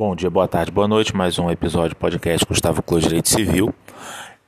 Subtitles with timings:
[0.00, 1.14] Bom dia, boa tarde, boa noite.
[1.14, 3.70] Mais um episódio do podcast Gustavo Clô Direito Civil.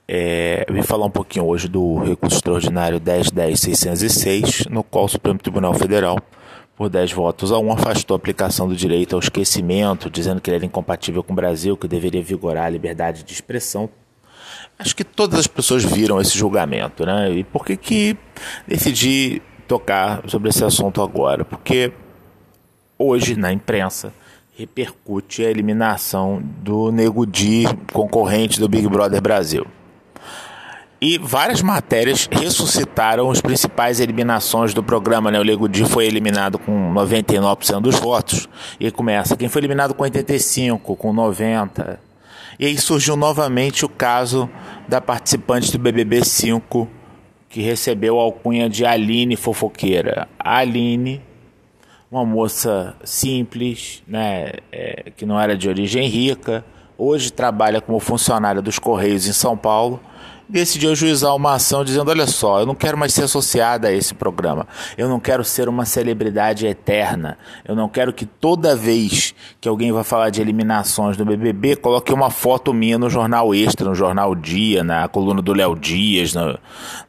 [0.08, 5.38] É, eu vim falar um pouquinho hoje do recurso extraordinário 10.10.606, no qual o Supremo
[5.38, 6.18] Tribunal Federal,
[6.74, 10.56] por 10 votos a 1, afastou a aplicação do direito ao esquecimento, dizendo que ele
[10.56, 13.90] era incompatível com o Brasil, que deveria vigorar a liberdade de expressão.
[14.78, 17.30] Acho que todas as pessoas viram esse julgamento, né?
[17.30, 18.16] E por que que
[18.66, 21.44] decidi tocar sobre esse assunto agora?
[21.44, 21.92] Porque
[22.98, 24.14] hoje, na imprensa,
[24.56, 29.66] repercute a eliminação do Nego Di, concorrente do Big Brother Brasil.
[31.00, 35.32] E várias matérias ressuscitaram as principais eliminações do programa.
[35.32, 35.40] Né?
[35.40, 38.48] O Nego Di foi eliminado com 99% dos votos.
[38.78, 41.98] E começa quem foi eliminado com 85%, com 90%.
[42.60, 44.48] E aí surgiu novamente o caso
[44.86, 46.86] da participante do BBB 5,
[47.48, 50.28] que recebeu a alcunha de Aline Fofoqueira.
[50.38, 51.20] A Aline
[52.12, 56.62] uma moça simples, né, é, que não era de origem rica,
[56.98, 59.98] hoje trabalha como funcionária dos Correios em São Paulo,
[60.46, 64.12] decidiu ajuizar uma ação dizendo: Olha só, eu não quero mais ser associada a esse
[64.12, 69.66] programa, eu não quero ser uma celebridade eterna, eu não quero que toda vez que
[69.66, 73.94] alguém vai falar de eliminações do BBB, coloque uma foto minha no jornal Extra, no
[73.94, 76.58] jornal Dia, na coluna do Léo Dias, no,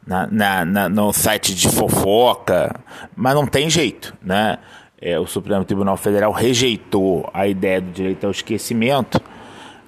[0.06, 2.74] na, na, na, no site de fofoca,
[3.14, 4.56] mas não tem jeito, né?
[5.00, 9.20] É, o Supremo Tribunal Federal rejeitou a ideia do direito ao esquecimento,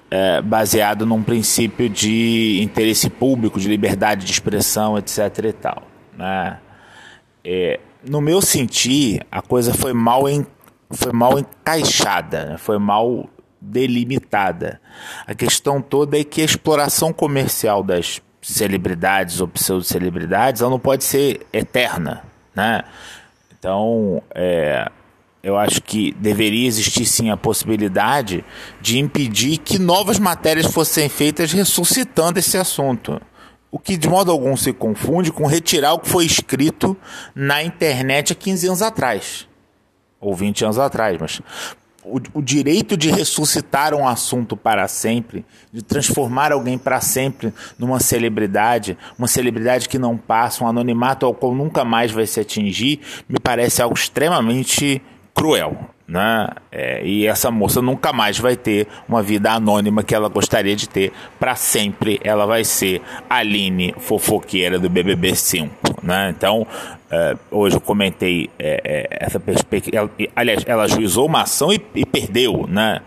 [0.09, 5.19] é, baseado num princípio de interesse público, de liberdade de expressão, etc.
[5.43, 5.83] e tal.
[6.17, 6.59] Né?
[7.43, 10.45] É, no meu sentir, a coisa foi mal, em,
[10.91, 12.57] foi mal encaixada, né?
[12.57, 14.79] foi mal delimitada.
[15.25, 21.03] A questão toda é que a exploração comercial das celebridades ou pseudo-celebridades ela não pode
[21.03, 22.23] ser eterna.
[22.55, 22.83] Né?
[23.57, 24.89] Então, é,
[25.47, 28.43] eu acho que deveria existir sim a possibilidade
[28.81, 33.21] de impedir que novas matérias fossem feitas ressuscitando esse assunto.
[33.71, 36.97] O que de modo algum se confunde com retirar o que foi escrito
[37.33, 39.47] na internet há 15 anos atrás.
[40.19, 41.41] Ou 20 anos atrás, mas
[42.03, 48.01] o, o, direito de ressuscitar um assunto para sempre, de transformar alguém para sempre numa
[48.01, 52.99] celebridade, uma celebridade que não passa, um anonimato ao qual nunca mais vai se atingir,
[53.29, 55.01] me parece algo extremamente
[55.37, 55.77] cruel.
[56.07, 56.47] Né?
[56.71, 60.89] É, e essa moça nunca mais vai ter uma vida anônima que ela gostaria de
[60.89, 61.11] ter.
[61.39, 66.01] Para sempre ela vai ser Aline fofoqueira do BBB 5.
[66.01, 66.33] Né?
[66.35, 66.65] Então,
[67.11, 70.09] é, hoje eu comentei é, é essa perspectiva.
[70.35, 72.65] Aliás, ela juizou uma ação e, e perdeu.
[72.67, 73.01] Né?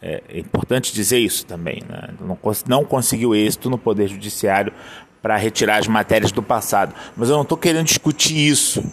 [0.00, 1.82] É, é, importante dizer isso também.
[1.88, 2.10] Né?
[2.20, 4.72] Não, não conseguiu êxito no Poder Judiciário
[5.20, 6.94] para retirar as matérias do passado.
[7.16, 8.84] Mas eu não estou querendo discutir isso.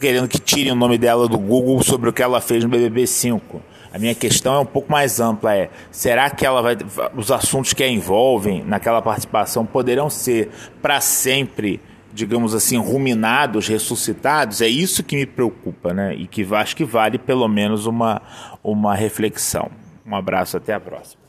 [0.00, 3.06] Querendo que tirem o nome dela do Google sobre o que ela fez no BBB
[3.06, 3.60] 5.
[3.92, 6.76] A minha questão é um pouco mais ampla, é será que ela vai
[7.14, 10.48] os assuntos que a envolvem naquela participação poderão ser
[10.80, 11.80] para sempre,
[12.12, 14.62] digamos assim, ruminados, ressuscitados?
[14.62, 16.14] É isso que me preocupa, né?
[16.14, 18.22] E que acho que vale pelo menos uma
[18.64, 19.70] uma reflexão.
[20.06, 21.19] Um abraço, até a próxima.